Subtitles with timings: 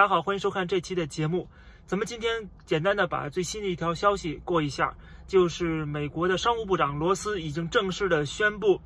[0.00, 1.46] 大家好，欢迎收看这期的节目。
[1.84, 8.80] 咱们今天简单的把最新的一条消息过一下，就是美国的商务部长罗斯已经正式的宣布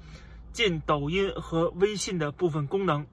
[0.53, 3.07] 禁抖音和微信的部分功能，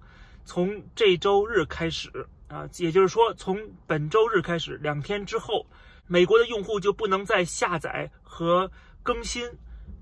[0.45, 2.09] 从这周日开始
[2.47, 5.67] 啊，也就是说从本周日开始，两天之后，
[6.07, 8.71] 美国的用户就不能再下载和
[9.03, 9.47] 更新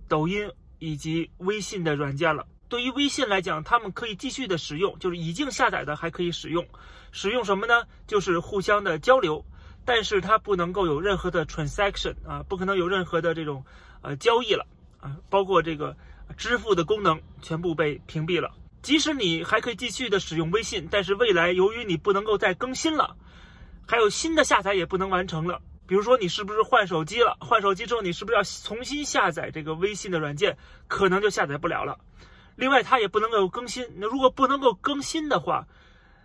[0.07, 2.47] 抖音以及微信的软件了。
[2.69, 6.65] 对于微信来讲，他们可以继续的使用，就是已经下载的还可以使用。
[7.11, 7.83] 使用什么呢？
[8.05, 9.43] 就是互相的交流，
[9.83, 13.65] 但是它不能够有任何的 transaction 啊，不可能有任何的这种
[14.01, 14.67] 呃交易了
[14.99, 15.97] 啊，包括这个
[16.37, 18.51] 支付的功能全部被屏蔽了。
[18.83, 23.17] 即使你还可以继续的使用微信，但是未来由于你不能够再更新了，
[23.87, 25.59] 还有新的下载也不能完成了。
[25.87, 27.35] 比如说你是不是换手机了？
[27.41, 30.55] 换手机之后你是不是要重新下载这个微信的软件？
[30.87, 31.99] 可能就下载不了了。
[32.59, 33.87] 另外，它也不能够更新。
[33.95, 35.65] 那如果不能够更新的话，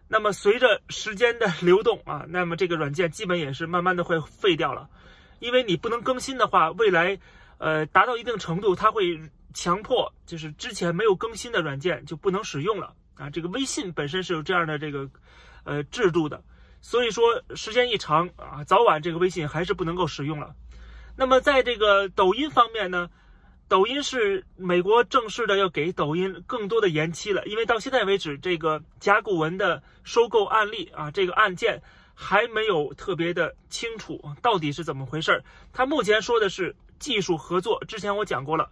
[0.09, 4.91] 那么随着时间的流动啊，那么这个软件基本也是慢慢的会废掉了。
[5.39, 7.21] 因为你不能更新的话，未来
[7.59, 9.21] 呃达到一定程度，它会
[9.55, 13.31] 强迫就是之前没有更新的软件就不能使用了啊。
[13.31, 15.09] 这个微信本身是有这样的这个
[15.63, 16.43] 呃制度的，
[16.81, 20.57] 所以说时间一长啊，早晚这个微信还是不能够使用了。
[21.17, 23.09] 那么在这个抖音方面呢？
[23.67, 31.83] 抖音是美国正式的要给抖音更多的延期了，因为到现在为止，这个甲骨文的收购案例啊，这个案件
[32.15, 35.45] 还没有特别的清楚到底是怎么回事儿。
[35.73, 38.71] 他目前说的是技术合作，之前我讲过了，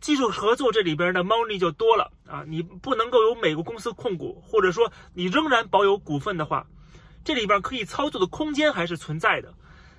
[0.00, 6.66] 技术合作这里边的猫腻就多了啊，你不能够有美国公司控股，或者说你仍然保有股份的话，
[7.24, 9.52] 这里边可以操作的空间还是存在的，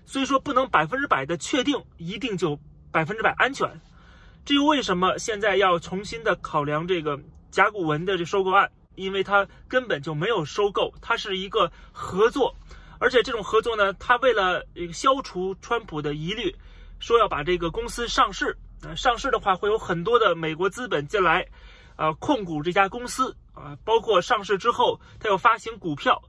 [0.05, 2.57] 所以说不能百分之百的确定一定就
[2.91, 3.79] 百分之百安全。
[4.45, 7.19] 至于为什么现在要重新的考量这个
[7.51, 8.71] 甲骨文的这收购案？
[8.95, 12.55] 因为它根本就没有收购，它是一个合作，
[12.99, 16.55] 而且这种合作呢，它为了消除川普的疑虑，
[16.99, 18.57] 说要把这个公司上市。
[18.83, 21.47] 呃，上市的话会有很多的美国资本进来，
[21.95, 26.21] 啊，控股这家公司啊，包括上市之后它要发行股票，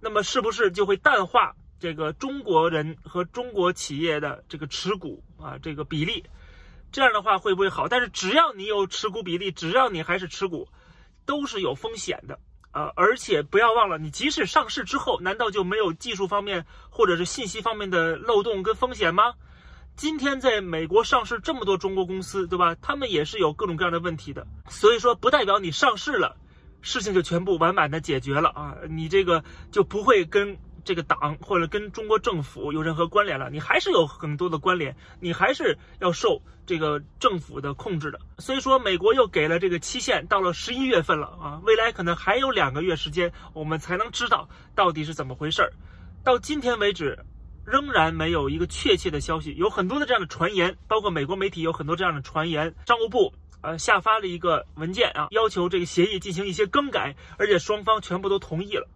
[0.00, 6.24] 那么是不是就会淡化这个中国人和中国企业的这个持股啊这个比例？
[6.92, 7.88] 这样的话会不会好？
[7.88, 10.68] 但是只要你有持股比例，只要你还是持股，
[11.24, 12.38] 都是有风险的
[12.70, 12.92] 啊！
[12.94, 19.34] 而且不要忘了，你即使上市之后，难道就没有技术方面或者是信息方面的漏洞跟风险吗？
[19.96, 22.76] 今天在美国上市这么多中国公司，对吧？
[22.82, 24.46] 他们也是有各种各样的问题的。
[24.68, 26.36] 所以说，不代表你上市了，
[26.82, 28.76] 事情就全部完满的解决了啊！
[28.88, 30.58] 你这个就不会跟。
[30.84, 38.20] 这个党或者跟中国政府有任何关联了，你还是有很多的关联，你还是要受这个政府的控制的。
[38.38, 45.72] 所以说，美国又给了这个期限，到了十一月份了啊，未来可能还有两个月时间，我们才能知道到底是怎么回事儿。
[46.24, 47.18] 到今天为止，
[47.64, 52.74] 仍然没有一个确切的消息，有很多的这样的传言，包括美国媒体有很多这样的传言。
[52.86, 58.88] 商务部呃下发了一个文件啊，要求这个协议进行一些更改，而且双方全部都同意了。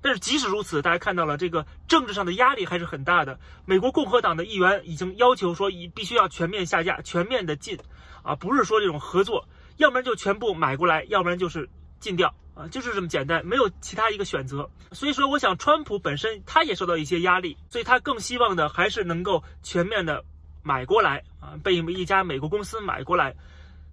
[0.00, 3.38] 但是即使如此，大家看到了这个政治上的压力还是很大的。
[3.64, 7.78] 美国共和党的议员已经要求说，以必须要全面下架、全面的禁，
[8.22, 9.48] 啊，不是说这种合作，
[9.78, 11.68] 要不然就全部买过来，要不然就是
[11.98, 14.70] 禁掉，啊，就是这么简单，没有其他一个选择。
[14.92, 20.24] 所以说，我想川普本身他也受到一些压力，所以他更希望的还是能够全面的
[20.62, 23.34] 买过来，啊，被一家美国公司买过来。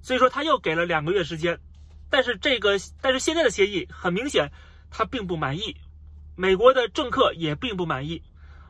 [0.02, 1.58] 所以说他又给了两个月时间，
[2.10, 4.52] 但是这个，但是现在的协议很明显，
[4.92, 5.76] 他并不满意。
[6.36, 8.22] 美国的政客也并不满意，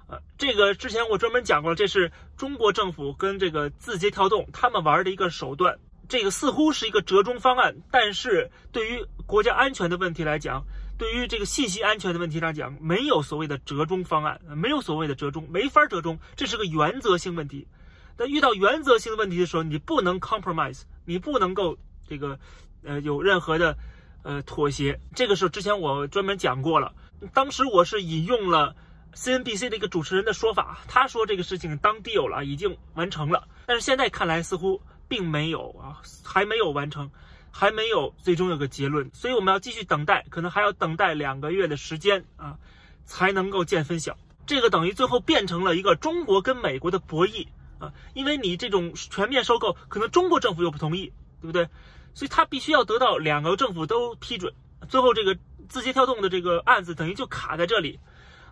[0.07, 5.79] 呃，这个之前我专门讲过了，这是中国政府跟这个字节跳动他们玩的一个手段，
[6.09, 10.65] 这个似乎是一个折中方案，但是对于国家安全的问题来讲，
[10.97, 17.67] 对于这个信息安全的问题来讲，没有所谓的折中方案，没有所谓的折中，没法折中，这是个原则性问题。
[18.15, 22.37] 但遇到原则性的问题的时候，你不能 compromise，你不能够这个
[22.83, 23.75] 呃有任何的
[24.23, 24.99] 呃妥协。
[25.15, 26.93] 这个是之前我专门讲过了。
[27.33, 28.75] 当时我是引用了
[29.15, 33.47] CNBC 的一个主持人的说法，他说这个事情当 deal 了，已经完成了。
[33.65, 37.09] 但是现在看来似乎并没有啊，还没有完成，
[37.51, 39.09] 还没有最终有个结论。
[39.13, 42.57] 所以我们要继续等待，可能还要等待两个月的时间啊，
[43.05, 44.17] 才能够见分晓。
[44.45, 47.47] 这个等于最后变成了一个中国跟美国的博弈
[47.79, 51.69] 啊，因为你这种全面收购，可能中国政府又不同意，对不对？
[52.13, 54.53] 所以他必须要得到两个政府都批准。
[54.89, 55.37] 最后，这个
[55.69, 57.99] 字节跳动的这个案子等于就卡在这里，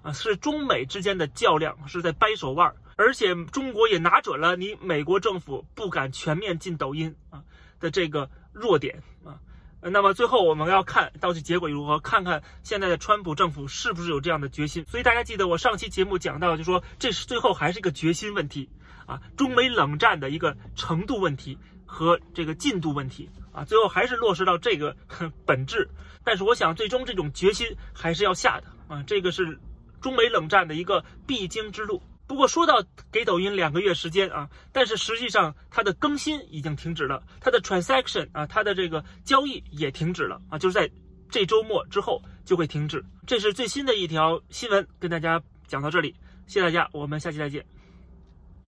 [0.02, 7.44] 啊，是中美之间的较量，是在掰手腕，而且中国也拿准了你美国政府不敢全面进抖音啊
[7.80, 9.40] 的这个弱点啊，
[9.82, 14.86] 那么最后我们要看到底结果如何，看看现在的川普政府是不是有这样的决心。
[14.88, 18.70] 所以大家记得我上期节目讲到，就说这是最后还是一个决心问题
[19.06, 21.58] 啊，中美冷战的一个程度问题
[21.94, 24.96] 和这个进度问题啊，最后还是落实到这个
[25.46, 25.90] 本质。
[26.24, 29.60] 但是我想最终这种决心还是要下的啊，这个是
[30.00, 32.02] 中美冷战的一个必经之路。
[32.28, 40.90] 不过说到给抖音两个月时间啊，但是实际上它的更新已经停止了，它的 transaction 啊，它的这个交易也停止了啊，就是在
[41.30, 43.04] 这周末之后就会停止。
[43.28, 46.16] 这是最新的一条新闻，跟大家讲到这里，
[46.48, 47.66] 谢谢大家，我们下期再见。